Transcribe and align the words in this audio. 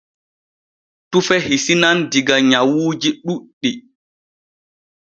Tufe 1.09 1.35
hisinan 1.45 1.97
diga 2.11 2.35
nyawuuji 2.49 3.09
ɗuuɗɗi. 3.25 3.71